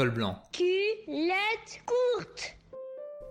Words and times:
Col 0.00 0.12
blanc. 0.12 0.36
Culotte 0.52 1.82
courte. 1.84 2.56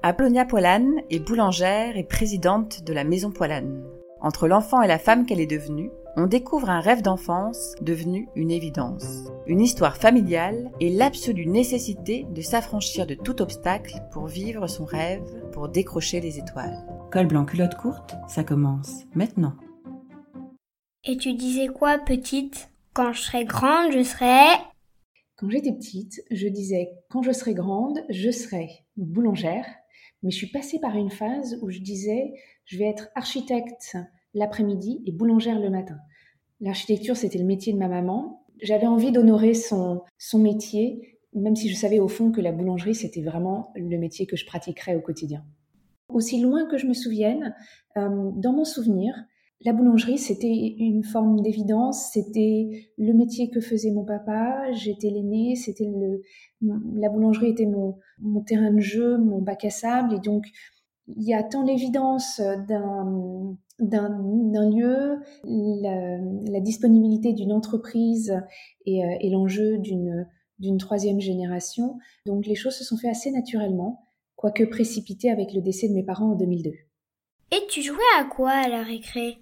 Apollonia 0.04 0.46
Poilane 0.46 1.02
est 1.10 1.18
boulangère 1.18 1.98
et 1.98 2.04
présidente 2.04 2.84
de 2.84 2.94
la 2.94 3.04
Maison 3.04 3.32
Poilane. 3.32 3.84
Entre 4.22 4.48
l'enfant 4.48 4.84
et 4.84 4.88
la 4.88 5.00
femme 5.00 5.26
qu'elle 5.26 5.40
est 5.40 5.48
devenue, 5.48 5.90
on 6.16 6.28
découvre 6.28 6.70
un 6.70 6.80
rêve 6.80 7.02
d'enfance 7.02 7.74
devenu 7.82 8.30
une 8.36 8.52
évidence. 8.52 9.32
Une 9.48 9.62
histoire 9.62 9.98
familiale 9.98 10.70
et 10.80 10.92
l'absolue 10.92 11.48
nécessité 11.48 12.28
de 12.30 12.42
s'affranchir 12.44 13.08
de 13.08 13.16
tout 13.16 13.42
obstacle 13.42 14.04
pour 14.12 14.28
vivre 14.28 14.68
son 14.68 14.86
rêve, 14.86 15.24
pour 15.52 15.70
décrocher 15.70 16.20
les 16.20 16.38
étoiles. 16.38 16.86
Col 17.12 17.26
blanc 17.26 17.46
culotte 17.46 17.78
courte, 17.78 18.14
ça 18.28 18.44
commence 18.44 19.06
maintenant. 19.16 19.56
Et 21.04 21.18
tu 21.18 21.34
disais 21.34 21.70
quoi, 21.70 21.98
petite? 21.98 22.70
Quand 22.94 23.12
je 23.12 23.22
serai 23.22 23.46
grande, 23.46 23.92
je 23.92 24.04
serai... 24.04 24.60
Quand 25.40 25.50
j'étais 25.50 25.72
petite, 25.72 26.22
je 26.32 26.50
disais 26.50 26.98
quand 27.08 27.22
je 27.22 27.32
serai 27.32 27.54
grande, 27.54 28.04
je 28.10 28.30
serai 28.30 28.84
boulangère, 28.98 29.66
mais 30.22 30.32
je 30.32 30.36
suis 30.36 30.52
passée 30.52 30.80
par 30.82 30.98
une 30.98 31.10
phase 31.10 31.58
où 31.62 31.70
je 31.70 31.80
disais 31.80 32.34
je 32.66 32.78
vais 32.78 32.90
être 32.90 33.08
architecte 33.16 33.96
l'après-midi 34.34 35.02
et 35.06 35.14
boulangère 35.14 35.58
le 35.58 35.70
matin. 35.70 35.96
L'architecture, 36.60 37.16
c'était 37.16 37.38
le 37.38 37.46
métier 37.46 37.72
de 37.72 37.78
ma 37.78 37.88
maman. 37.88 38.46
J'avais 38.62 38.86
envie 38.86 39.14
d'honorer 39.14 39.54
son, 39.54 40.02
son 40.18 40.40
métier, 40.40 41.20
même 41.34 41.56
si 41.56 41.70
je 41.70 41.76
savais 41.76 42.00
au 42.00 42.10
fond 42.10 42.34
que 42.34 42.42
la 42.42 42.52
boulangerie, 42.52 42.96
c'était 42.96 43.22
vraiment 43.22 43.72
le 43.78 43.98
métier 43.98 44.26
que 44.26 44.36
je 44.36 44.46
pratiquerais 44.46 44.98
au 44.98 45.02
quotidien. 45.02 45.46
Aussi 46.10 46.42
loin 46.42 46.66
que 46.66 46.78
je 46.78 46.86
me 46.86 46.94
souvienne, 46.94 47.56
euh, 47.96 48.32
dans 48.34 48.52
mon 48.52 48.66
souvenir, 48.66 49.16
la 49.62 49.74
boulangerie, 49.74 50.18
c'était 50.18 50.76
une 50.80 51.04
forme 51.04 51.42
d'évidence, 51.42 52.12
c'était 52.14 52.92
le 52.98 53.14
métier 53.14 53.50
que 53.50 53.60
faisait 53.60 53.92
mon 53.92 54.06
papa, 54.06 54.72
j'étais 54.72 55.10
l'aîné, 55.10 55.56
c'était 55.56 55.86
le, 55.86 56.22
la 56.96 57.10
boulangerie 57.10 57.50
était 57.50 57.66
mon, 57.66 57.98
mon 58.20 58.42
terrain 58.42 58.72
de 58.72 58.80
jeu, 58.80 59.18
mon 59.18 59.42
bac 59.42 59.66
à 59.66 59.70
sable, 59.70 60.14
et 60.14 60.20
donc 60.20 60.46
il 61.08 61.24
y 61.24 61.34
a 61.34 61.44
tant 61.44 61.64
l'évidence 61.64 62.40
d'un 62.40 63.58
d'un 63.80 64.70
lieu, 64.70 65.20
la, 65.46 66.18
la 66.52 66.60
disponibilité 66.60 67.32
d'une 67.32 67.54
entreprise 67.54 68.36
et, 68.86 69.06
euh, 69.06 69.18
et 69.22 69.30
l'enjeu 69.30 69.78
d'une 69.78 70.28
d'une 70.60 70.78
troisième 70.78 71.22
génération. 71.22 71.98
Donc 72.26 72.46
les 72.46 72.56
choses 72.56 72.76
se 72.76 72.84
sont 72.84 72.98
faites 72.98 73.12
assez 73.12 73.32
naturellement, 73.32 74.06
quoique 74.36 74.64
précipitées 74.64 75.32
avec 75.32 75.54
le 75.54 75.62
décès 75.62 75.88
de 75.88 75.94
mes 75.94 76.04
parents 76.04 76.32
en 76.32 76.36
2002. 76.36 76.72
Et 77.52 77.68
tu 77.70 77.82
jouais 77.82 77.98
à 78.20 78.26
quoi 78.26 78.52
à 78.52 78.68
la 78.68 78.84
récré? 78.84 79.38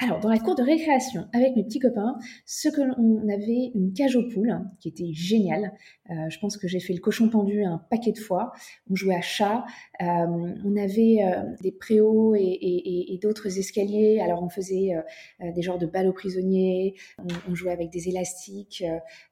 Alors, 0.00 0.20
dans 0.20 0.28
la 0.28 0.38
cour 0.38 0.54
de 0.54 0.62
récréation, 0.62 1.26
avec 1.32 1.56
mes 1.56 1.64
petits 1.64 1.80
copains, 1.80 2.16
ce 2.46 2.68
que 2.68 2.80
l'on 2.82 3.28
avait 3.28 3.72
une 3.74 3.92
cage 3.92 4.14
aux 4.14 4.28
poules, 4.28 4.56
qui 4.78 4.88
était 4.88 5.12
géniale. 5.12 5.72
Euh, 6.10 6.14
je 6.28 6.38
pense 6.38 6.56
que 6.56 6.68
j'ai 6.68 6.78
fait 6.78 6.92
le 6.92 7.00
cochon 7.00 7.28
pendu 7.28 7.64
un 7.64 7.78
paquet 7.90 8.12
de 8.12 8.18
fois. 8.18 8.52
On 8.88 8.94
jouait 8.94 9.16
à 9.16 9.20
chat. 9.20 9.64
Euh, 10.00 10.04
on 10.64 10.76
avait 10.76 11.24
euh, 11.24 11.42
des 11.62 11.72
préaux 11.72 12.36
et, 12.36 12.42
et, 12.42 13.12
et 13.12 13.18
d'autres 13.18 13.58
escaliers. 13.58 14.20
Alors, 14.20 14.40
on 14.40 14.48
faisait 14.48 14.94
euh, 14.94 15.52
des 15.52 15.62
genres 15.62 15.78
de 15.78 15.86
balles 15.86 16.06
aux 16.06 16.12
prisonniers. 16.12 16.94
On, 17.18 17.50
on 17.50 17.54
jouait 17.56 17.72
avec 17.72 17.90
des 17.90 18.08
élastiques 18.08 18.84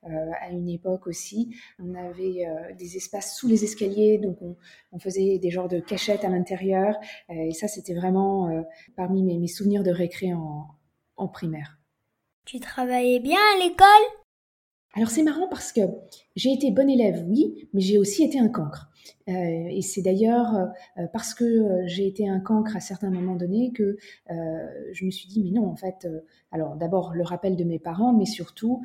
à 0.03 0.51
une 0.51 0.69
époque 0.69 1.07
aussi. 1.07 1.55
On 1.79 1.95
avait 1.95 2.45
des 2.77 2.97
espaces 2.97 3.37
sous 3.37 3.47
les 3.47 3.63
escaliers, 3.63 4.19
donc 4.19 4.39
on, 4.43 4.57
on, 4.93 4.99
faisait 4.99 5.39
des 5.39 5.51
genres 5.51 5.69
de 5.69 5.79
cachettes 5.79 6.25
à 6.25 6.29
l'intérieur. 6.29 6.99
et 7.29 7.53
ça, 7.53 7.69
c'était 7.69 7.95
vraiment 7.95 8.65
parmi 8.97 9.23
mes, 9.23 9.39
mes 9.39 9.47
souvenirs 9.47 9.83
de 9.83 9.91
récré 9.91 10.33
en 11.17 11.29
primaire. 11.29 11.79
Tu 12.45 12.61
travaillais 12.61 13.21
bien 13.21 13.39
à 13.55 13.65
l'école? 13.65 13.87
Alors 14.95 15.11
c'est 15.11 15.23
marrant 15.23 15.47
parce 15.49 15.73
que 15.73 15.83
j'ai 16.37 16.53
été 16.53 16.71
bonne 16.71 16.89
élève, 16.89 17.23
oui, 17.29 17.69
mais 17.75 17.83
j'ai 17.83 17.99
aussi 17.99 18.25
été 18.25 18.39
un 18.39 18.49
cancre. 18.49 18.89
Euh, 19.29 19.33
et 19.33 19.83
c'est 19.83 20.01
d'ailleurs 20.01 20.55
euh, 20.97 21.07
parce 21.13 21.35
que 21.35 21.45
euh, 21.45 21.83
j'ai 21.87 22.07
été 22.07 22.27
un 22.29 22.41
cancre 22.41 22.77
à 22.77 22.81
certains 22.81 23.11
moments 23.11 23.37
donnés 23.37 23.73
que 23.73 23.99
euh, 24.31 24.93
je 24.93 25.05
me 25.05 25.11
suis 25.11 25.29
dit, 25.29 25.43
mais 25.43 25.51
non, 25.51 25.67
en 25.67 25.77
fait, 25.77 26.07
euh, 26.07 26.21
alors 26.51 26.77
d'abord 26.77 27.13
le 27.15 27.25
rappel 27.25 27.57
de 27.57 27.65
mes 27.65 27.79
parents, 27.79 28.15
mais 28.15 28.25
surtout 28.25 28.83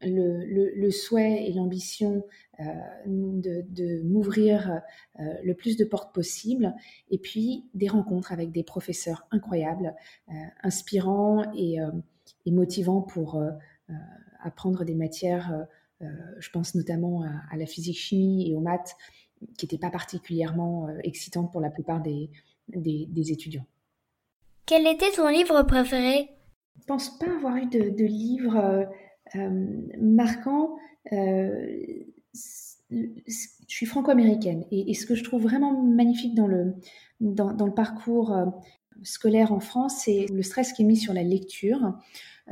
le, 0.00 0.44
le, 0.44 0.72
le 0.74 0.90
souhait 0.90 1.46
et 1.46 1.52
l'ambition 1.52 2.24
euh, 2.60 2.64
de, 3.06 3.64
de 3.68 4.02
m'ouvrir 4.02 4.80
euh, 5.18 5.22
le 5.42 5.54
plus 5.54 5.76
de 5.76 5.84
portes 5.84 6.14
possible, 6.14 6.72
et 7.10 7.18
puis 7.18 7.64
des 7.74 7.88
rencontres 7.88 8.32
avec 8.32 8.52
des 8.52 8.62
professeurs 8.62 9.26
incroyables, 9.30 9.94
euh, 10.28 10.32
inspirants 10.62 11.52
et, 11.56 11.78
et, 12.46 12.50
motivants 12.52 13.02
pour 13.02 13.42
apprendre 14.42 14.84
des 14.84 14.94
matières, 14.94 15.66
je 16.00 16.50
pense 16.50 16.74
notamment 16.74 17.22
à, 17.22 17.30
à, 17.50 17.56
la 17.56 17.66
physique-chimie 17.66 18.48
et 18.48 18.54
aux 18.54 18.60
maths, 18.60 18.96
qui 19.58 19.66
n'étaient 19.66 19.78
pas 19.78 19.90
particulièrement 19.90 20.88
excitantes 21.02 21.50
pour 21.50 21.60
la 21.60 21.70
plupart 21.70 22.00
des, 22.00 22.30
des, 22.68 23.06
des 23.08 23.32
étudiants. 23.32 23.66
Quel 24.66 24.86
était 24.86 25.10
ton 25.10 25.28
livre 25.28 25.62
préféré? 25.64 26.30
Je 26.80 26.84
pense 26.86 27.18
pas 27.18 27.30
avoir 27.30 27.56
eu 27.56 27.66
de, 27.66 27.90
de 27.90 28.04
livre 28.04 28.88
marquant. 30.00 30.76
Euh, 31.12 32.04
je 32.90 33.36
suis 33.66 33.86
franco-américaine 33.86 34.64
et, 34.70 34.94
ce 34.94 35.06
que 35.06 35.14
je 35.14 35.24
trouve 35.24 35.42
vraiment 35.42 35.82
magnifique 35.82 36.34
dans 36.34 36.46
le, 36.46 36.74
dans, 37.20 37.52
dans 37.52 37.66
le 37.66 37.74
parcours 37.74 38.32
euh, 38.32 38.46
scolaire 39.04 39.52
en 39.52 39.60
France, 39.60 40.02
c'est 40.04 40.26
le 40.32 40.42
stress 40.42 40.72
qui 40.72 40.82
est 40.82 40.84
mis 40.84 40.96
sur 40.96 41.14
la 41.14 41.22
lecture. 41.22 41.94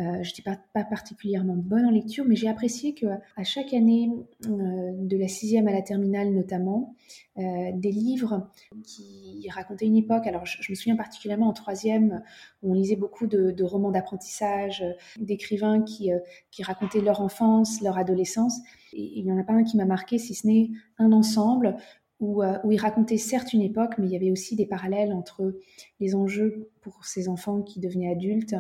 Euh, 0.01 0.23
je 0.23 0.31
n'étais 0.31 0.43
pas, 0.43 0.59
pas, 0.73 0.85
particulièrement 0.85 1.55
bonne 1.55 1.85
en 1.85 1.91
lecture, 1.91 2.25
mais 2.27 2.35
j'ai 2.35 2.49
apprécié 2.49 2.95
que 2.95 3.07
à 3.37 3.45
chaque 3.45 3.75
année, 3.75 4.11
euh, 4.47 4.93
de 4.95 5.17
la 5.19 5.29
sixième 5.29 5.69
à 5.69 5.73
la 5.73 5.83
terminale 5.83 6.33
notamment, 6.33 6.95
euh, 7.37 7.43
des 7.75 7.93
livres 7.93 8.49
qui 8.85 9.47
racontaient 9.51 9.85
une 9.85 9.99
époque. 9.99 10.27
Alors, 10.27 10.47
je, 10.47 10.71
me 10.71 10.75
souviens 10.75 10.97
particulièrement 10.97 11.49
en 11.49 11.53
troisième, 11.53 12.23
on 12.63 12.73
lisait 12.73 12.97
beaucoup 12.97 13.27
de, 13.27 13.63
romans 13.63 13.91
d'apprentissage, 13.91 14.83
d'écrivains 15.19 15.83
qui, 15.83 16.11
qui 16.51 16.63
racontaient 16.63 17.03
leur 17.03 17.21
enfance, 17.21 17.83
leur 17.83 17.99
adolescence. 17.99 18.61
Et 18.95 19.19
il 19.19 19.25
n'y 19.25 19.33
en 19.33 19.39
a 19.39 19.45
pas 19.45 19.53
un 19.53 19.63
qui 19.63 19.77
m'a 19.77 19.85
marqué, 19.85 20.19
si 20.19 20.35
ce 20.35 20.47
n'est 20.47 20.71
un 20.99 21.13
ensemble 21.13 21.77
où, 22.23 22.43
euh, 22.43 22.59
où, 22.65 22.73
il 22.73 22.79
racontait 22.79 23.19
certes 23.19 23.53
une 23.53 23.61
époque, 23.61 23.99
mais 23.99 24.07
il 24.07 24.13
y 24.13 24.17
avait 24.17 24.31
aussi 24.31 24.57
des 24.57 24.65
parallèles 24.65 25.13
entre 25.13 25.59
les 26.01 26.15
enjeux 26.15 26.71
pour 26.81 27.05
ces 27.05 27.29
enfants 27.29 27.61
qui 27.61 27.81
devenaient 27.81 28.11
adultes, 28.11 28.55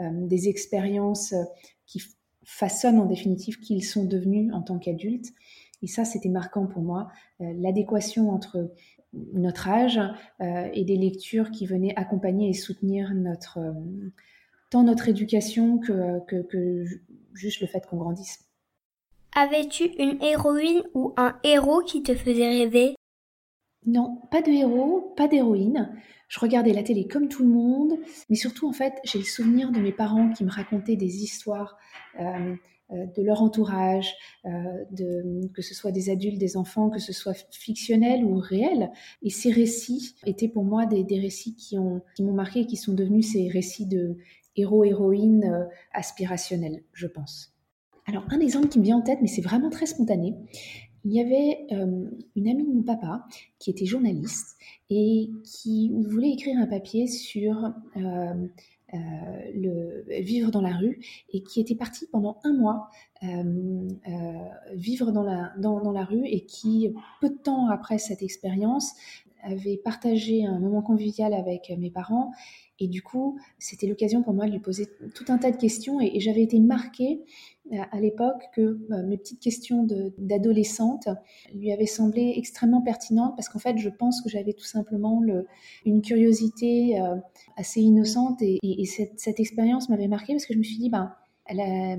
euh, 0.00 0.08
des 0.26 0.48
expériences 0.48 1.34
qui 1.84 2.00
façonnent 2.44 2.98
en 2.98 3.04
définitive 3.04 3.60
qui 3.60 3.76
ils 3.76 3.82
sont 3.82 4.04
devenus 4.04 4.50
en 4.54 4.62
tant 4.62 4.78
qu'adultes. 4.78 5.34
Et 5.82 5.86
ça, 5.86 6.04
c'était 6.04 6.30
marquant 6.30 6.66
pour 6.66 6.82
moi, 6.82 7.08
euh, 7.40 7.52
l'adéquation 7.58 8.30
entre 8.30 8.72
notre 9.12 9.68
âge 9.68 10.00
euh, 10.40 10.68
et 10.72 10.84
des 10.84 10.96
lectures 10.96 11.50
qui 11.50 11.66
venaient 11.66 11.94
accompagner 11.96 12.48
et 12.48 12.54
soutenir 12.54 13.14
notre, 13.14 13.58
euh, 13.58 13.72
tant 14.70 14.82
notre 14.82 15.08
éducation 15.08 15.78
que, 15.78 16.20
que 16.26 16.84
juste 17.34 17.60
le 17.60 17.66
fait 17.66 17.86
qu'on 17.86 17.98
grandisse. 17.98 18.44
Avais-tu 19.34 19.84
une 19.98 20.22
héroïne 20.22 20.82
ou 20.94 21.12
un 21.16 21.38
héros 21.44 21.82
qui 21.82 22.02
te 22.02 22.14
faisait 22.14 22.48
rêver? 22.48 22.94
Non, 23.86 24.20
pas 24.30 24.42
de 24.42 24.50
héros, 24.50 25.14
pas 25.16 25.28
d'héroïne. 25.28 25.90
Je 26.28 26.40
regardais 26.40 26.72
la 26.72 26.82
télé 26.82 27.06
comme 27.06 27.28
tout 27.28 27.42
le 27.42 27.48
monde, 27.48 27.94
mais 28.28 28.36
surtout 28.36 28.68
en 28.68 28.72
fait, 28.72 28.94
j'ai 29.04 29.18
le 29.18 29.24
souvenir 29.24 29.70
de 29.72 29.80
mes 29.80 29.92
parents 29.92 30.30
qui 30.30 30.44
me 30.44 30.50
racontaient 30.50 30.96
des 30.96 31.22
histoires 31.22 31.78
euh, 32.20 32.54
euh, 32.90 33.06
de 33.16 33.22
leur 33.22 33.42
entourage, 33.42 34.14
euh, 34.44 34.84
que 35.54 35.62
ce 35.62 35.74
soit 35.74 35.92
des 35.92 36.10
adultes, 36.10 36.38
des 36.38 36.56
enfants, 36.56 36.90
que 36.90 36.98
ce 36.98 37.12
soit 37.12 37.34
fictionnel 37.50 38.24
ou 38.24 38.38
réel. 38.38 38.90
Et 39.22 39.30
ces 39.30 39.50
récits 39.50 40.16
étaient 40.26 40.48
pour 40.48 40.64
moi 40.64 40.84
des, 40.84 41.04
récits 41.18 41.56
qui 41.56 41.78
m'ont 41.78 42.02
qui 42.14 42.22
marqué 42.22 42.60
et 42.60 42.66
qui 42.66 42.76
sont 42.76 42.94
devenus 42.94 43.32
ces 43.32 43.48
récits 43.48 43.86
de 43.86 44.18
héros-héroïnes 44.56 45.68
aspirationnels, 45.92 46.82
je 46.92 47.06
pense. 47.06 47.54
Alors 48.06 48.24
un 48.30 48.40
exemple 48.40 48.68
qui 48.68 48.78
me 48.78 48.84
vient 48.84 48.96
en 48.96 49.02
tête, 49.02 49.18
mais 49.20 49.28
c'est 49.28 49.42
vraiment 49.42 49.68
très 49.68 49.84
spontané, 49.84 50.34
il 51.04 51.12
y 51.12 51.20
avait 51.20 51.66
euh, 51.72 52.10
une 52.36 52.48
amie 52.48 52.64
de 52.64 52.72
mon 52.72 52.82
papa 52.82 53.24
qui 53.58 53.70
était 53.70 53.86
journaliste 53.86 54.56
et 54.90 55.30
qui 55.44 55.90
voulait 55.90 56.30
écrire 56.30 56.58
un 56.58 56.66
papier 56.66 57.06
sur 57.06 57.72
euh, 57.96 58.00
euh, 58.94 58.96
le 59.54 60.04
vivre 60.20 60.50
dans 60.50 60.60
la 60.62 60.76
rue 60.76 61.00
et 61.32 61.42
qui 61.42 61.60
était 61.60 61.74
partie 61.74 62.06
pendant 62.10 62.38
un 62.44 62.52
mois 62.52 62.88
vivre 64.74 65.10
dans 65.10 65.24
la, 65.24 65.52
dans, 65.58 65.80
dans 65.80 65.92
la 65.92 66.04
rue 66.04 66.24
et 66.24 66.44
qui, 66.46 66.94
peu 67.20 67.30
de 67.30 67.36
temps 67.36 67.68
après 67.68 67.98
cette 67.98 68.22
expérience, 68.22 68.92
avait 69.42 69.76
partagé 69.76 70.44
un 70.44 70.58
moment 70.60 70.82
convivial 70.82 71.34
avec 71.34 71.72
mes 71.76 71.90
parents 71.90 72.32
et 72.78 72.88
du 72.88 73.02
coup, 73.02 73.38
c'était 73.58 73.86
l'occasion 73.86 74.22
pour 74.22 74.34
moi 74.34 74.46
de 74.46 74.52
lui 74.52 74.60
poser 74.60 74.86
tout 75.14 75.24
un 75.28 75.38
tas 75.38 75.50
de 75.50 75.56
questions. 75.56 76.00
Et, 76.00 76.20
j'avais 76.20 76.42
été 76.42 76.58
marquée 76.60 77.24
à 77.92 78.00
l'époque 78.00 78.42
que 78.54 78.60
euh, 78.62 79.06
mes 79.06 79.18
petites 79.18 79.40
questions 79.40 79.86
d'adolescente 80.16 81.08
lui 81.54 81.70
avaient 81.70 81.86
semblé 81.86 82.32
extrêmement 82.36 82.80
pertinentes 82.80 83.34
parce 83.36 83.48
qu'en 83.48 83.58
fait, 83.58 83.76
je 83.78 83.88
pense 83.90 84.22
que 84.22 84.28
j'avais 84.28 84.54
tout 84.54 84.64
simplement 84.64 85.20
le, 85.20 85.46
une 85.84 86.00
curiosité 86.00 87.00
euh, 87.00 87.16
assez 87.56 87.80
innocente. 87.80 88.40
Et, 88.42 88.58
et, 88.62 88.82
et 88.82 88.84
cette, 88.86 89.18
cette 89.20 89.40
expérience 89.40 89.88
m'avait 89.88 90.08
marquée 90.08 90.32
parce 90.32 90.46
que 90.46 90.54
je 90.54 90.58
me 90.58 90.64
suis 90.64 90.78
dit, 90.78 90.90
ben, 90.90 91.12
elle 91.46 91.60
a, 91.60 91.96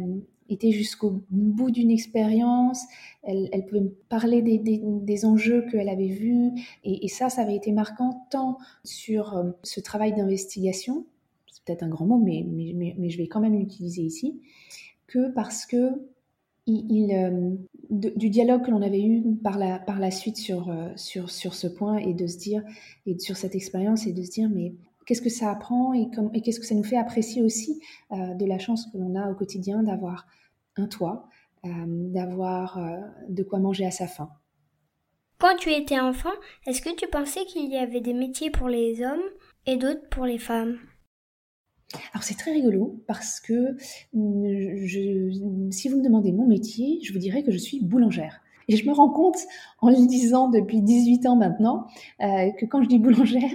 été 0.50 0.72
jusqu'au 0.72 1.22
bout 1.30 1.72
d'une 1.72 1.92
expérience, 1.92 2.84
elle, 3.24 3.66
pouvait 3.68 3.82
me 3.82 3.96
parler 4.10 4.42
des, 4.42 5.26
enjeux 5.26 5.66
qu'elle 5.70 5.90
avait 5.90 6.08
vus, 6.08 6.52
et, 6.84 7.08
ça, 7.08 7.30
ça 7.30 7.42
avait 7.42 7.56
été 7.56 7.72
marquant 7.72 8.26
tant 8.32 8.58
sur 8.84 9.38
euh, 9.38 9.52
ce 9.64 9.80
travail 9.80 10.14
d'investigation, 10.14 11.06
c'est 11.52 11.64
peut-être 11.64 11.84
un 11.84 11.90
grand 11.90 12.06
mot, 12.06 12.18
mais, 12.18 12.46
mais, 12.48 13.10
je 13.10 13.18
vais 13.18 13.28
quand 13.28 13.42
même 13.42 13.58
l'utiliser 13.58 14.02
ici, 14.02 14.40
que 15.08 15.32
parce 15.32 15.66
que 15.66 15.92
il, 16.66 17.12
euh, 17.14 17.56
du 17.90 18.30
dialogue 18.30 18.64
que 18.64 18.70
l'on 18.70 18.84
avait 18.84 19.02
eu 19.02 19.24
par 19.44 19.58
la, 19.58 19.80
par 19.80 20.00
la 20.00 20.12
suite 20.12 20.38
sur, 20.38 20.70
euh, 20.70 20.90
sur, 20.96 21.32
sur 21.32 21.56
ce 21.56 21.66
point 21.66 21.98
et 21.98 22.14
de 22.14 22.28
se 22.28 22.38
dire, 22.38 22.64
et 23.08 23.18
sur 23.18 23.38
cette 23.38 23.56
expérience, 23.56 24.06
et 24.06 24.14
de 24.14 24.22
se 24.22 24.30
dire, 24.30 24.50
mais 24.50 24.74
qu'est-ce 25.10 25.24
que 25.24 25.30
ça 25.30 25.50
apprend 25.50 25.94
et, 25.94 26.08
et 26.36 26.42
qu'est-ce 26.42 26.60
que 26.60 26.68
ça 26.68 26.76
nous 26.76 26.84
fait 26.84 26.98
apprécier 26.98 27.42
aussi 27.42 27.82
de 28.12 28.46
la 28.46 28.60
chance 28.60 28.86
que 28.94 28.98
l'on 29.00 29.16
a 29.16 29.30
au 29.30 29.34
quotidien 29.34 29.82
d'avoir 29.82 30.28
un 30.78 30.88
toit, 30.88 31.28
euh, 31.66 31.70
d'avoir 31.88 32.78
euh, 32.78 33.02
de 33.28 33.44
quoi 33.44 33.60
manger 33.60 33.86
à 33.86 33.92
sa 33.92 34.08
faim. 34.08 34.30
Quand 35.40 35.56
tu 35.58 35.72
étais 35.72 36.00
enfant, 36.00 36.32
est-ce 36.66 36.82
que 36.82 36.96
tu 36.96 37.08
pensais 37.08 37.46
qu'il 37.46 37.70
y 37.70 37.78
avait 37.78 38.02
des 38.02 38.14
métiers 38.14 38.50
pour 38.50 38.68
les 38.68 39.02
hommes 39.02 39.24
et 39.66 39.78
d'autres 39.78 40.08
pour 40.10 40.26
les 40.26 40.38
femmes? 40.38 40.78
Alors 42.14 42.24
c'est 42.24 42.36
très 42.36 42.52
rigolo 42.52 43.04
parce 43.08 43.40
que 43.40 43.76
je, 44.14 45.70
si 45.72 45.90
vous 45.90 45.98
me 45.98 46.04
demandez 46.04 46.32
mon 46.32 46.46
métier, 46.46 47.00
je 47.04 47.12
vous 47.12 47.20
dirais 47.20 47.44
que 47.44 47.52
je 47.52 47.58
suis 47.58 47.84
boulangère. 47.84 48.42
Et 48.70 48.78
je 48.78 48.88
me 48.88 48.94
rends 48.94 49.10
compte, 49.10 49.40
en 49.82 49.90
le 49.90 50.08
disant 50.08 50.48
depuis 50.48 50.82
18 50.82 51.26
ans 51.26 51.36
maintenant, 51.36 51.88
euh, 52.22 52.52
que 52.58 52.66
quand 52.66 52.82
je 52.82 52.88
dis 52.88 53.00
boulangère, 53.00 53.52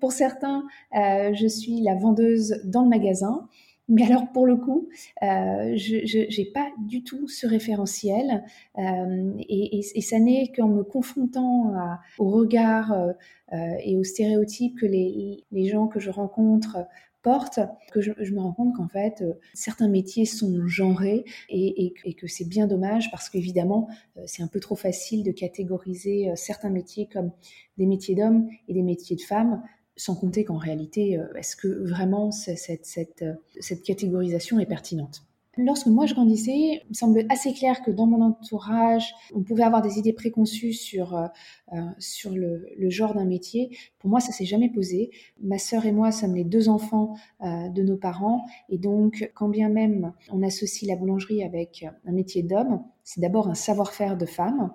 pour 0.00 0.12
certains, 0.12 0.64
je 0.94 1.46
suis 1.46 1.82
la 1.82 1.94
vendeuse 1.94 2.60
dans 2.64 2.82
le 2.82 2.88
magasin. 2.88 3.48
Mais 3.88 4.04
alors 4.04 4.30
pour 4.32 4.46
le 4.46 4.56
coup, 4.56 4.88
euh, 5.22 5.76
je 5.76 6.40
n'ai 6.40 6.46
pas 6.46 6.70
du 6.78 7.02
tout 7.02 7.28
ce 7.28 7.46
référentiel 7.46 8.44
euh, 8.78 9.32
et, 9.38 9.82
ça 10.00 10.18
n'est 10.18 10.52
qu'en 10.56 10.68
me 10.68 10.82
confrontant 10.82 11.74
à, 11.74 12.00
au 12.18 12.30
regard 12.30 12.92
euh, 12.92 13.12
euh, 13.52 13.74
et 13.84 13.98
aux 13.98 14.04
stéréotypes 14.04 14.78
que 14.78 14.86
les, 14.86 15.44
gens 15.68 15.88
que 15.88 16.00
je 16.00 16.10
rencontre 16.10 16.78
portent 17.22 17.60
que 17.92 18.00
je, 18.00 18.10
me 18.32 18.40
rends 18.40 18.52
compte 18.52 18.74
qu'en 18.74 18.88
fait 18.88 19.22
euh, 19.22 19.34
certains 19.54 19.88
métiers 19.88 20.24
sont 20.24 20.66
genrés 20.66 21.24
et, 21.48 21.94
que 22.18 22.26
c'est 22.26 22.48
bien 22.48 22.66
dommage 22.66 23.10
parce 23.10 23.30
qu'évidemment 23.30 23.88
c'est 24.26 24.42
un 24.42 24.48
peu 24.48 24.60
trop 24.60 24.76
facile 24.76 25.22
de 25.24 25.32
catégoriser 25.32 26.30
certains 26.36 26.70
métiers 26.70 27.08
comme 27.12 27.32
des 27.78 27.86
métiers 27.86 28.14
d'hommes 28.14 28.48
et 28.68 28.74
des 28.74 28.82
métiers 28.82 29.16
de 29.16 29.22
femmes 29.22 29.62
sans 29.96 30.14
compter 30.14 30.44
qu'en 30.44 30.56
réalité, 30.56 31.18
euh, 31.18 31.26
est-ce 31.34 31.56
que 31.56 31.68
vraiment 31.68 32.30
cette, 32.30 32.86
cette, 32.86 33.22
euh, 33.22 33.34
cette 33.60 33.82
catégorisation 33.82 34.58
est 34.58 34.66
pertinente 34.66 35.24
Lorsque 35.58 35.86
moi 35.86 36.06
je 36.06 36.14
grandissais, 36.14 36.52
il 36.52 36.82
me 36.88 36.94
semble 36.94 37.26
assez 37.28 37.52
clair 37.52 37.82
que 37.82 37.90
dans 37.90 38.06
mon 38.06 38.22
entourage, 38.22 39.14
on 39.34 39.42
pouvait 39.42 39.64
avoir 39.64 39.82
des 39.82 39.98
idées 39.98 40.12
préconçues 40.12 40.72
sur, 40.72 41.14
euh, 41.14 41.78
sur 41.98 42.30
le, 42.30 42.66
le, 42.76 42.90
genre 42.90 43.14
d'un 43.14 43.26
métier. 43.26 43.76
Pour 43.98 44.08
moi, 44.08 44.20
ça 44.20 44.32
s'est 44.32 44.46
jamais 44.46 44.70
posé. 44.70 45.10
Ma 45.42 45.58
sœur 45.58 45.84
et 45.84 45.92
moi 45.92 46.10
sommes 46.10 46.34
les 46.34 46.44
deux 46.44 46.68
enfants 46.68 47.16
de 47.40 47.82
nos 47.82 47.96
parents, 47.96 48.44
et 48.68 48.78
donc 48.78 49.30
quand 49.34 49.48
bien 49.48 49.68
même 49.68 50.12
on 50.30 50.42
associe 50.42 50.88
la 50.88 50.96
boulangerie 50.96 51.42
avec 51.42 51.84
un 52.06 52.12
métier 52.12 52.42
d'homme, 52.42 52.82
c'est 53.04 53.20
d'abord 53.20 53.48
un 53.48 53.54
savoir-faire 53.54 54.16
de 54.16 54.26
femme. 54.26 54.72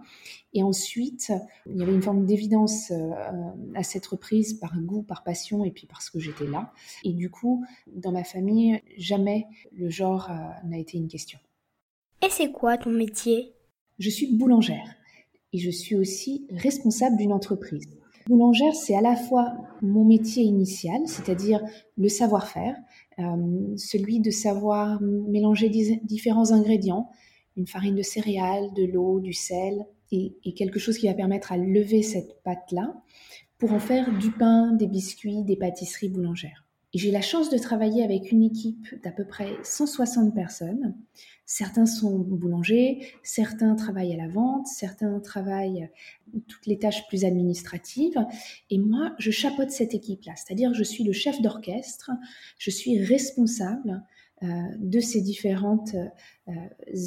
Et 0.53 0.63
ensuite, 0.63 1.31
il 1.65 1.77
y 1.77 1.83
avait 1.83 1.93
une 1.93 2.01
forme 2.01 2.25
d'évidence 2.25 2.91
euh, 2.91 3.11
à 3.75 3.83
cette 3.83 4.05
reprise 4.05 4.53
par 4.55 4.77
goût, 4.79 5.03
par 5.03 5.23
passion 5.23 5.63
et 5.63 5.71
puis 5.71 5.87
parce 5.87 6.09
que 6.09 6.19
j'étais 6.19 6.47
là. 6.47 6.73
Et 7.03 7.13
du 7.13 7.29
coup, 7.29 7.65
dans 7.87 8.11
ma 8.11 8.23
famille, 8.23 8.81
jamais 8.97 9.45
le 9.73 9.89
genre 9.89 10.29
euh, 10.29 10.67
n'a 10.67 10.77
été 10.77 10.97
une 10.97 11.07
question. 11.07 11.39
Et 12.23 12.29
c'est 12.29 12.51
quoi 12.51 12.77
ton 12.77 12.91
métier? 12.91 13.53
Je 13.99 14.09
suis 14.09 14.35
boulangère 14.35 14.95
et 15.53 15.57
je 15.57 15.69
suis 15.69 15.95
aussi 15.95 16.47
responsable 16.51 17.17
d'une 17.17 17.33
entreprise. 17.33 17.87
Boulangère, 18.27 18.75
c'est 18.75 18.95
à 18.95 19.01
la 19.01 19.15
fois 19.15 19.53
mon 19.81 20.03
métier 20.03 20.43
initial, 20.43 20.99
c'est-à-dire 21.05 21.61
le 21.95 22.09
savoir-faire, 22.09 22.75
euh, 23.19 23.77
celui 23.77 24.19
de 24.19 24.31
savoir 24.31 25.01
mélanger 25.01 25.69
différents 26.03 26.51
ingrédients, 26.51 27.09
une 27.57 27.67
farine 27.67 27.95
de 27.95 28.03
céréales, 28.03 28.73
de 28.75 28.85
l'eau, 28.85 29.19
du 29.19 29.33
sel, 29.33 29.85
et, 30.11 30.53
quelque 30.55 30.79
chose 30.79 30.97
qui 30.97 31.07
va 31.07 31.13
permettre 31.13 31.51
à 31.51 31.57
lever 31.57 32.01
cette 32.01 32.41
pâte-là 32.43 32.95
pour 33.57 33.73
en 33.73 33.79
faire 33.79 34.15
du 34.17 34.31
pain, 34.31 34.71
des 34.73 34.87
biscuits, 34.87 35.43
des 35.43 35.57
pâtisseries 35.57 36.09
boulangères. 36.09 36.63
J'ai 36.93 37.11
la 37.11 37.21
chance 37.21 37.49
de 37.49 37.57
travailler 37.57 38.03
avec 38.03 38.31
une 38.31 38.43
équipe 38.43 38.87
d'à 39.03 39.11
peu 39.11 39.25
près 39.25 39.57
160 39.63 40.33
personnes. 40.33 40.95
Certains 41.45 41.85
sont 41.85 42.17
boulangers, 42.17 43.13
certains 43.23 43.75
travaillent 43.75 44.13
à 44.13 44.17
la 44.17 44.29
vente, 44.29 44.67
certains 44.67 45.19
travaillent 45.19 45.89
toutes 46.47 46.65
les 46.65 46.79
tâches 46.79 47.05
plus 47.07 47.25
administratives. 47.25 48.25
Et 48.69 48.77
moi, 48.77 49.13
je 49.19 49.31
chapeaute 49.31 49.71
cette 49.71 49.93
équipe-là, 49.93 50.33
c'est-à-dire 50.37 50.73
je 50.73 50.83
suis 50.83 51.03
le 51.03 51.13
chef 51.13 51.41
d'orchestre, 51.41 52.11
je 52.57 52.69
suis 52.71 53.03
responsable 53.03 54.03
de 54.41 54.99
ces 54.99 55.21
différentes 55.21 55.95
euh, 56.47 56.51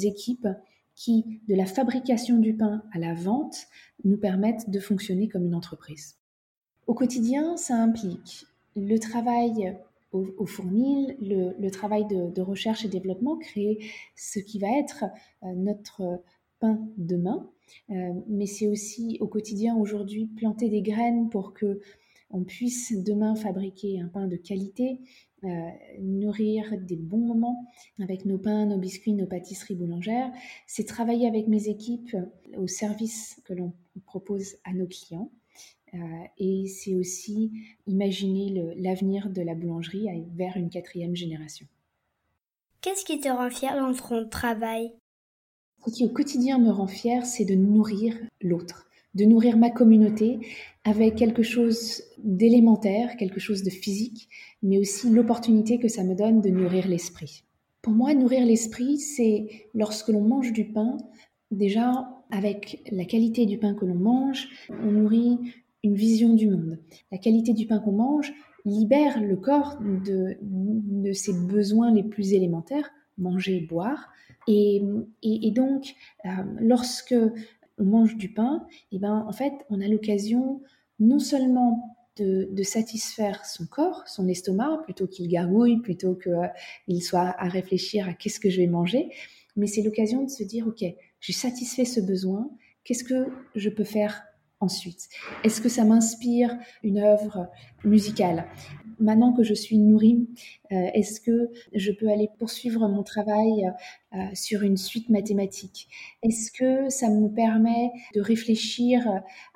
équipes 0.03 0.47
qui, 0.95 1.41
de 1.47 1.55
la 1.55 1.65
fabrication 1.65 2.37
du 2.37 2.53
pain 2.53 2.83
à 2.93 2.99
la 2.99 3.13
vente, 3.13 3.67
nous 4.03 4.17
permettent 4.17 4.69
de 4.69 4.79
fonctionner 4.79 5.27
comme 5.27 5.45
une 5.45 5.55
entreprise. 5.55 6.17
Au 6.87 6.93
quotidien, 6.93 7.57
ça 7.57 7.75
implique 7.75 8.45
le 8.75 8.97
travail 8.97 9.77
au, 10.11 10.45
fournil, 10.45 11.15
le, 11.21 11.69
travail 11.69 12.05
de, 12.05 12.41
recherche 12.41 12.83
et 12.83 12.89
développement, 12.89 13.37
créer 13.37 13.85
ce 14.15 14.39
qui 14.39 14.59
va 14.59 14.67
être 14.77 15.05
notre 15.41 16.21
pain 16.59 16.85
demain. 16.97 17.49
mais 17.87 18.45
c'est 18.45 18.67
aussi 18.67 19.17
au 19.21 19.27
quotidien 19.27 19.77
aujourd'hui 19.77 20.25
planter 20.25 20.67
des 20.67 20.81
graines 20.81 21.29
pour 21.29 21.53
que 21.53 21.79
on 22.33 22.43
puisse 22.43 22.93
demain 22.93 23.35
fabriquer 23.35 23.99
un 23.99 24.07
pain 24.07 24.27
de 24.27 24.35
qualité, 24.35 24.99
euh, 25.43 25.47
nourrir 25.99 26.77
des 26.79 26.95
bons 26.95 27.25
moments 27.25 27.65
avec 27.99 28.25
nos 28.25 28.37
pains, 28.37 28.65
nos 28.65 28.77
biscuits, 28.77 29.13
nos 29.13 29.25
pâtisseries 29.25 29.75
boulangères. 29.75 30.31
C'est 30.67 30.85
travailler 30.85 31.27
avec 31.27 31.47
mes 31.47 31.67
équipes 31.67 32.15
au 32.57 32.67
service 32.67 33.41
que 33.45 33.53
l'on 33.53 33.73
propose 34.05 34.55
à 34.63 34.73
nos 34.73 34.87
clients. 34.87 35.31
Euh, 35.93 35.97
et 36.37 36.67
c'est 36.67 36.95
aussi 36.95 37.51
imaginer 37.87 38.73
l'avenir 38.77 39.29
de 39.29 39.41
la 39.41 39.55
boulangerie 39.55 40.07
vers 40.35 40.55
une 40.55 40.69
quatrième 40.69 41.15
génération. 41.15 41.65
Qu'est-ce 42.81 43.03
qui 43.03 43.19
te 43.19 43.29
rend 43.29 43.49
fier 43.49 43.75
dans 43.75 43.93
ton 43.93 44.27
travail? 44.29 44.93
Ce 45.85 45.91
qui 45.91 46.05
au 46.05 46.09
quotidien 46.09 46.59
me 46.59 46.69
rend 46.69 46.87
fier, 46.87 47.25
c'est 47.25 47.45
de 47.45 47.55
nourrir 47.55 48.15
l'autre 48.41 48.90
de 49.15 49.25
nourrir 49.25 49.57
ma 49.57 49.69
communauté 49.69 50.39
avec 50.83 51.15
quelque 51.15 51.43
chose 51.43 52.03
d'élémentaire, 52.17 53.17
quelque 53.17 53.39
chose 53.39 53.63
de 53.63 53.69
physique, 53.69 54.29
mais 54.63 54.77
aussi 54.77 55.09
l'opportunité 55.09 55.79
que 55.79 55.87
ça 55.87 56.03
me 56.03 56.15
donne 56.15 56.41
de 56.41 56.49
nourrir 56.49 56.87
l'esprit. 56.87 57.43
Pour 57.81 57.93
moi, 57.93 58.13
nourrir 58.13 58.45
l'esprit, 58.45 58.97
c'est 58.97 59.67
lorsque 59.73 60.09
l'on 60.09 60.21
mange 60.21 60.53
du 60.53 60.65
pain, 60.65 60.97
déjà 61.49 62.09
avec 62.31 62.81
la 62.91 63.05
qualité 63.05 63.45
du 63.45 63.57
pain 63.57 63.73
que 63.73 63.85
l'on 63.85 63.95
mange, 63.95 64.47
on 64.69 64.91
nourrit 64.91 65.37
une 65.83 65.95
vision 65.95 66.33
du 66.33 66.47
monde. 66.47 66.79
La 67.11 67.17
qualité 67.17 67.53
du 67.53 67.65
pain 67.67 67.79
qu'on 67.79 67.91
mange 67.91 68.31
libère 68.65 69.21
le 69.21 69.35
corps 69.35 69.77
de, 69.81 70.37
ses 71.13 71.33
besoins 71.33 71.91
les 71.91 72.03
plus 72.03 72.33
élémentaires, 72.33 72.89
manger, 73.17 73.61
boire. 73.61 74.09
Et, 74.47 74.81
et, 75.23 75.51
donc, 75.51 75.95
euh, 76.25 76.29
lorsque 76.59 77.15
on 77.81 77.85
mange 77.85 78.15
du 78.15 78.31
pain, 78.31 78.65
et 78.91 78.95
eh 78.95 78.99
ben 78.99 79.25
en 79.27 79.33
fait, 79.33 79.53
on 79.69 79.81
a 79.81 79.87
l'occasion 79.87 80.61
non 80.99 81.19
seulement 81.19 81.97
de, 82.17 82.63
satisfaire 82.63 83.43
son 83.45 83.65
corps, 83.65 84.03
son 84.07 84.27
estomac, 84.27 84.81
plutôt 84.83 85.07
qu'il 85.07 85.27
gargouille, 85.27 85.81
plutôt 85.81 86.15
qu'il 86.15 87.03
soit 87.03 87.35
à 87.37 87.47
réfléchir 87.47 88.07
à 88.07 88.13
qu'est-ce 88.13 88.39
que 88.39 88.49
je 88.49 88.61
vais 88.61 88.67
manger, 88.67 89.09
mais 89.55 89.65
c'est 89.65 89.81
l'occasion 89.81 90.23
de 90.23 90.29
se 90.29 90.43
dire, 90.43 90.67
ok, 90.67 90.83
j'ai 91.19 91.33
satisfait 91.33 91.85
ce 91.85 91.99
besoin, 91.99 92.51
qu'est-ce 92.83 93.03
que 93.03 93.27
je 93.55 93.69
peux 93.69 93.83
faire 93.83 94.23
ensuite? 94.59 95.09
Est-ce 95.43 95.59
que 95.59 95.69
ça 95.69 95.83
m'inspire 95.83 96.55
une 96.83 96.99
œuvre 96.99 97.49
musicale? 97.83 98.45
Maintenant 99.01 99.33
que 99.33 99.41
je 99.41 99.55
suis 99.55 99.79
nourrie, 99.79 100.29
euh, 100.71 100.75
est-ce 100.93 101.19
que 101.19 101.49
je 101.73 101.91
peux 101.91 102.07
aller 102.07 102.29
poursuivre 102.37 102.87
mon 102.87 103.01
travail 103.01 103.71
euh, 104.13 104.17
sur 104.35 104.61
une 104.61 104.77
suite 104.77 105.09
mathématique? 105.09 105.89
Est-ce 106.21 106.51
que 106.51 106.87
ça 106.89 107.09
me 107.09 107.27
permet 107.27 107.91
de 108.13 108.21
réfléchir 108.21 109.01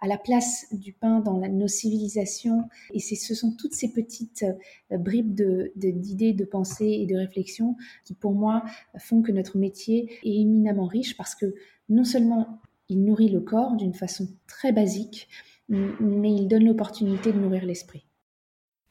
à 0.02 0.08
la 0.08 0.18
place 0.18 0.66
du 0.72 0.94
pain 0.94 1.20
dans 1.20 1.38
nos 1.48 1.68
civilisations? 1.68 2.64
Et 2.92 3.00
ce 3.00 3.36
sont 3.36 3.56
toutes 3.56 3.75
ces 3.75 3.94
petites 3.94 4.46
euh, 4.92 4.98
bribes 4.98 5.40
d'idées, 5.75 6.34
de, 6.34 6.40
de 6.40 6.46
pensée 6.46 6.98
et 7.02 7.06
de 7.06 7.16
réflexion 7.16 7.75
qui, 8.04 8.16
pour 8.16 8.34
moi, 8.34 8.64
font 8.98 9.22
que 9.22 9.32
notre 9.32 9.60
métier 9.60 10.10
est 10.24 10.42
éminemment 10.42 10.88
riche 10.88 11.16
parce 11.18 11.36
que 11.36 11.54
non 11.88 12.04
seulement 12.04 12.62
il 12.90 13.04
nourrit 13.04 13.30
le 13.30 13.42
corps 13.42 13.75
d'une 13.75 13.94
façon 13.94 14.28
très 14.48 14.72
basique, 14.72 15.28
mais 15.70 16.34
il 16.34 16.48
donne 16.48 16.66
l'opportunité 16.66 17.32
de 17.32 17.40
nourrir 17.40 17.64
l'esprit. 17.66 18.05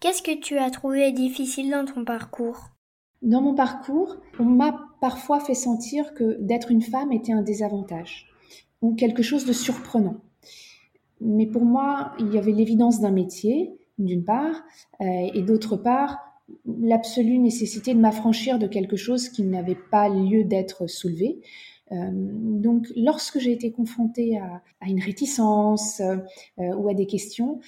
Qu'est-ce 0.01 0.23
que 0.23 0.39
tu 0.39 0.59
as 0.59 0.71
trouvé 0.71 1.13
difficile 1.13 1.71
dans 1.71 1.85
ton 1.85 2.05
parcours? 2.05 2.71
Dans 3.23 3.41
mon 3.41 3.55
parcours, 3.55 4.17
on 4.39 4.45
m'a 4.45 4.79
parfois 5.01 5.41
fait 5.41 5.55
sentir 5.55 6.13
que 6.15 6.37
d'être 6.41 6.71
une 6.71 6.83
femme 6.83 7.13
était 7.13 7.33
un 7.33 7.43
désavantage 7.43 8.29
ou 8.83 8.95
quelque 8.95 9.23
chose 9.23 9.47
de 9.47 9.53
surprenant. 9.53 10.17
Mais 11.21 11.47
pour 11.47 11.65
moi, 11.65 12.13
il 12.19 12.35
y 12.35 12.39
avait 12.39 12.53
l'évidence 12.53 13.01
d'un 13.01 13.11
métier, 13.11 13.79
d'une 13.99 14.25
part, 14.25 14.63
euh, 15.01 15.31
et 15.33 15.41
d'autre 15.41 15.77
part, 15.77 16.19
l'absolue 16.67 17.39
nécessité 17.39 17.95
de 17.95 18.01
m'affranchir 18.01 18.59
de 18.59 18.67
quelque 18.67 18.97
chose 18.97 19.31
qui 19.31 19.43
n'avait 19.43 19.79
pas 19.91 20.11
lieu 20.11 20.45
d'être 20.45 20.87
soulevé. 20.87 21.41
Euh, 21.93 22.11
donc, 22.13 22.87
lorsque 22.97 23.39
j'ai 23.39 23.53
été 23.53 23.71
confrontée 23.71 24.39
à, 24.39 24.63
une 24.87 25.01
réticence 25.01 26.01
euh, 26.01 26.17
ou 26.57 26.89
à 26.89 26.95
des 26.95 27.07
questions, 27.07 27.61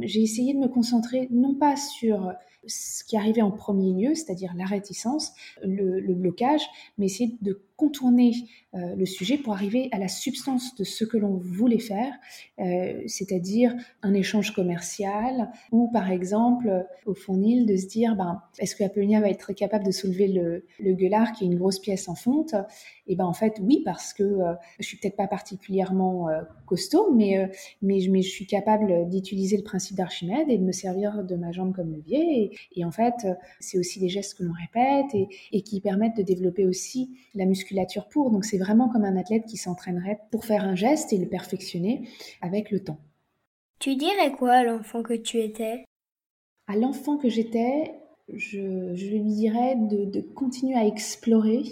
j'ai 0.00 0.22
essayé 0.22 0.54
de 0.54 0.58
me 0.58 0.68
concentrer 0.68 1.28
non 1.30 1.54
pas 1.54 1.76
sur 1.76 2.32
ce 2.66 3.04
qui 3.04 3.16
arrivait 3.16 3.42
en 3.42 3.50
premier 3.50 3.92
lieu, 3.92 4.14
c'est-à-dire 4.14 4.52
la 4.56 4.64
réticence, 4.64 5.32
le, 5.62 6.00
le, 6.00 6.14
blocage, 6.14 6.62
mais 6.98 7.06
essayer 7.06 7.36
de 7.40 7.60
contourner 7.76 8.32
euh, 8.74 8.94
le 8.94 9.06
sujet 9.06 9.38
pour 9.38 9.54
arriver 9.54 9.88
à 9.90 9.98
la 9.98 10.06
substance 10.06 10.76
de 10.76 10.84
ce 10.84 11.04
que 11.04 11.16
l'on 11.16 11.36
voulait 11.36 11.80
faire, 11.80 12.14
euh, 12.60 13.02
c'est-à-dire 13.06 13.74
un 14.02 14.14
échange 14.14 14.54
commercial 14.54 15.50
ou 15.72 15.90
par 15.90 16.10
exemple 16.12 16.86
au 17.06 17.14
fond 17.14 17.36
Nil 17.36 17.66
de 17.66 17.76
se 17.76 17.86
dire 17.86 18.14
ben, 18.14 18.40
est-ce 18.60 18.76
que 18.76 18.84
Apollonia 18.84 19.20
va 19.20 19.30
être 19.30 19.52
capable 19.52 19.84
de 19.84 19.90
soulever 19.90 20.28
le, 20.28 20.64
le 20.78 20.94
gueulard 20.94 21.32
qui 21.32 21.42
est 21.42 21.48
une 21.48 21.58
grosse 21.58 21.80
pièce 21.80 22.08
en 22.08 22.14
fonte? 22.14 22.54
Et 23.08 23.16
ben 23.16 23.24
en 23.24 23.32
fait 23.32 23.54
oui 23.60 23.82
parce 23.84 24.12
que 24.12 24.22
euh, 24.22 24.54
je 24.78 24.86
suis 24.86 24.98
peut-être 24.98 25.16
pas 25.16 25.26
particulièrement 25.26 26.28
costaud, 26.66 27.12
mais, 27.12 27.50
mais, 27.82 27.98
mais, 28.08 28.22
je 28.22 28.30
suis 28.30 28.46
capable 28.46 29.08
d'utiliser 29.08 29.56
le 29.56 29.64
principe 29.64 29.96
d'Archimède 29.96 30.48
et 30.48 30.56
de 30.56 30.62
me 30.62 30.72
servir 30.72 31.24
de 31.24 31.34
ma 31.34 31.50
jambe 31.50 31.74
comme 31.74 31.92
levier. 31.92 32.51
Et 32.74 32.84
en 32.84 32.90
fait 32.90 33.26
c'est 33.60 33.78
aussi 33.78 34.00
des 34.00 34.08
gestes 34.08 34.38
que 34.38 34.44
l'on 34.44 34.52
répète 34.52 35.14
et, 35.14 35.28
et 35.52 35.62
qui 35.62 35.80
permettent 35.80 36.16
de 36.16 36.22
développer 36.22 36.66
aussi 36.66 37.10
la 37.34 37.46
musculation 37.46 38.04
pour. 38.10 38.30
Donc 38.30 38.44
c'est 38.44 38.58
vraiment 38.58 38.88
comme 38.88 39.04
un 39.04 39.16
athlète 39.16 39.44
qui 39.46 39.56
s'entraînerait 39.56 40.20
pour 40.30 40.44
faire 40.44 40.64
un 40.64 40.74
geste 40.74 41.12
et 41.12 41.18
le 41.18 41.26
perfectionner 41.26 42.08
avec 42.40 42.70
le 42.70 42.80
temps. 42.80 42.98
Tu 43.78 43.96
dirais 43.96 44.30
quoi 44.30 44.52
à 44.52 44.64
l'enfant 44.64 45.02
que 45.02 45.14
tu 45.14 45.38
étais? 45.38 45.84
À 46.68 46.76
l'enfant 46.76 47.16
que 47.16 47.28
j'étais, 47.28 47.92
je, 48.32 48.58
lui 49.10 49.22
dirais 49.22 49.74
de, 49.76 50.20
continuer 50.20 50.76
à 50.76 50.86
explorer, 50.86 51.64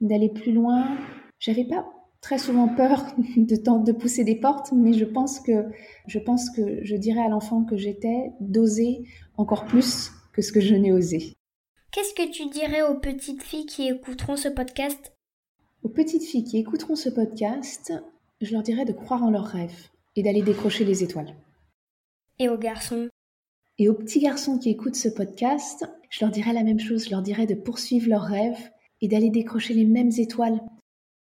d'aller 0.00 0.28
plus 0.28 0.52
loin. 0.52 0.98
J'avais 1.38 1.64
pas 1.64 1.86
très 2.20 2.38
souvent 2.38 2.68
peur 2.68 3.04
de, 3.36 3.84
de 3.84 3.92
pousser 3.92 4.24
des 4.24 4.36
portes, 4.36 4.72
mais 4.72 4.92
je 4.92 5.04
pense 5.04 5.40
que 5.40 5.66
je 6.06 6.18
pense 6.18 6.50
que 6.50 6.84
je 6.84 6.96
dirais 6.96 7.22
à 7.22 7.28
l'enfant 7.28 7.64
que 7.64 7.76
j'étais 7.76 8.32
d'oser 8.40 9.04
encore 9.36 9.64
plus 9.64 10.10
que 10.32 10.42
ce 10.42 10.52
que 10.52 10.60
je 10.60 10.74
n'ai 10.74 10.92
osé. 10.92 11.34
Qu'est-ce 11.90 12.14
que 12.14 12.30
tu 12.30 12.48
dirais 12.48 12.82
aux 12.82 12.98
petites 12.98 13.42
filles 13.42 13.66
qui 13.66 13.88
écouteront 13.88 14.36
ce 14.36 14.48
podcast? 14.48 15.12
Aux 15.82 15.88
petites 15.88 16.24
filles 16.24 16.44
qui 16.44 16.58
écouteront 16.58 16.94
ce 16.94 17.08
podcast, 17.08 17.92
je 18.40 18.52
leur 18.52 18.62
dirais 18.62 18.84
de 18.84 18.92
croire 18.92 19.24
en 19.24 19.30
leurs 19.30 19.46
rêves 19.46 19.88
et 20.14 20.22
d'aller 20.22 20.42
décrocher 20.42 20.84
les 20.84 21.02
étoiles. 21.02 21.34
Et 22.38 22.48
aux 22.48 22.58
garçons? 22.58 23.08
Et 23.78 23.88
aux 23.88 23.94
petits 23.94 24.20
garçons 24.20 24.58
qui 24.58 24.70
écoutent 24.70 24.96
ce 24.96 25.08
podcast, 25.08 25.86
je 26.10 26.24
leur 26.24 26.30
dirais 26.30 26.52
la 26.52 26.62
même 26.62 26.80
chose, 26.80 27.06
je 27.06 27.10
leur 27.10 27.22
dirais 27.22 27.46
de 27.46 27.54
poursuivre 27.54 28.08
leurs 28.08 28.24
rêves 28.24 28.70
et 29.00 29.08
d'aller 29.08 29.30
décrocher 29.30 29.74
les 29.74 29.86
mêmes 29.86 30.12
étoiles. 30.16 30.60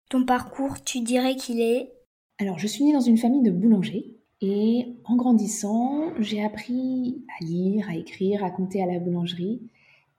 Ton 0.09 0.25
parcours, 0.25 0.83
tu 0.83 1.01
dirais 1.01 1.35
qu'il 1.35 1.61
est 1.61 1.93
Alors, 2.39 2.57
je 2.57 2.65
suis 2.65 2.83
née 2.83 2.93
dans 2.93 2.99
une 2.99 3.19
famille 3.19 3.43
de 3.43 3.51
boulangers 3.51 4.17
et 4.41 4.95
en 5.03 5.15
grandissant, 5.15 6.11
j'ai 6.17 6.43
appris 6.43 7.23
à 7.39 7.45
lire, 7.45 7.87
à 7.87 7.95
écrire, 7.95 8.43
à 8.43 8.49
compter 8.49 8.81
à 8.81 8.87
la 8.87 8.97
boulangerie. 8.97 9.61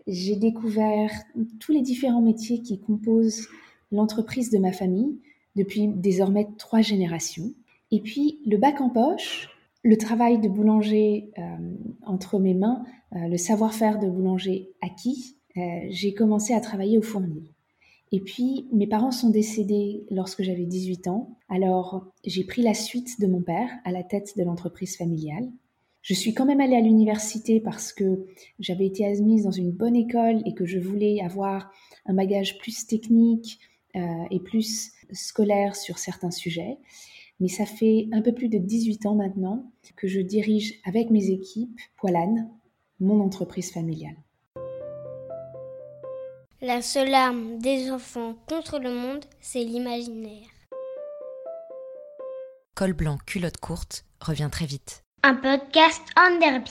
J'ai 0.07 0.37
découvert 0.37 1.11
tous 1.59 1.73
les 1.73 1.83
différents 1.83 2.23
métiers 2.23 2.63
qui 2.63 2.79
composent 2.79 3.49
l'entreprise 3.91 4.51
de 4.51 4.59
ma 4.59 4.71
famille 4.71 5.19
depuis 5.57 5.89
désormais 5.89 6.47
trois 6.57 6.83
générations. 6.83 7.53
Et 7.91 8.01
puis 8.01 8.39
le 8.47 8.59
bac 8.59 8.81
en 8.81 8.91
poche, 8.91 9.49
le 9.83 9.97
travail 9.97 10.39
de 10.39 10.49
boulanger 10.49 11.33
euh, 11.37 11.43
entre 12.07 12.39
mes 12.39 12.55
mains, 12.55 12.85
euh, 13.17 13.27
le 13.27 13.37
savoir-faire 13.37 13.99
de 13.99 14.09
boulanger 14.09 14.71
acquis, 14.83 15.37
euh, 15.57 15.61
j'ai 15.89 16.15
commencé 16.15 16.55
à 16.55 16.61
travailler 16.61 16.97
au 16.97 17.03
fournil. 17.03 17.51
Et 18.13 18.21
puis 18.21 18.69
mes 18.73 18.87
parents 18.87 19.13
sont 19.13 19.31
décédés 19.31 20.05
lorsque 20.11 20.43
j'avais 20.43 20.67
18 20.67 21.09
ans, 21.09 21.39
alors 21.49 22.07
j'ai 22.25 22.45
pris 22.45 22.63
la 22.63 22.75
suite 22.75 23.21
de 23.21 23.27
mon 23.27 23.43
père 23.43 23.71
à 23.85 23.93
la 23.93 24.03
tête 24.03 24.37
de 24.37 24.43
l'entreprise 24.43 24.97
familiale. 24.97 25.49
Je 26.03 26.15
suis 26.15 26.35
quand 26.35 26.47
même 26.47 26.61
allée 26.61 26.77
à 26.77 26.81
l'université 26.81 27.61
parce 27.61 27.93
que 27.93 28.27
j'avais 28.59 28.87
été 28.87 29.07
admise 29.07 29.45
dans 29.45 29.51
une 29.51 29.71
bonne 29.71 29.97
école 29.97 30.43
et 30.47 30.55
que 30.55 30.65
je 30.65 30.79
voulais 30.79 31.21
avoir 31.21 31.71
un 32.07 32.15
bagage 32.15 32.59
plus 32.59 32.87
technique, 32.87 33.61
euh, 33.97 34.25
et 34.31 34.39
plus 34.39 34.93
scolaire 35.11 35.75
sur 35.75 35.99
certains 35.99 36.31
sujets. 36.31 36.79
Mais 37.41 37.49
ça 37.49 37.67
fait 37.67 38.07
un 38.13 38.23
peu 38.23 38.33
plus 38.33 38.49
de 38.49 38.59
18 38.59 39.07
ans 39.07 39.17
maintenant 39.17 39.73
que 39.97 40.07
je 40.07 40.21
dirige 40.21 40.81
avec 40.85 41.11
mes 41.11 41.31
équipes 41.31 41.77
Poilane, 41.97 42.49
mon 43.01 43.21
entreprise 43.21 43.73
familiale. 43.73 44.15
La 46.63 46.83
seule 46.83 47.15
arme 47.15 47.59
des 47.59 47.91
enfants 47.91 48.37
contre 48.47 48.79
le 48.79 48.93
monde, 48.93 49.25
c'est 49.41 49.65
l'imaginaire. 49.65 50.47
Col 52.75 52.93
blanc, 52.93 53.17
culotte 53.25 53.57
courte 53.57 54.05
revient 54.21 54.51
très 54.53 54.67
vite. 54.67 55.03
Un 55.23 55.37
podcast 55.37 56.03
en 56.19 56.39
derby. 56.39 56.71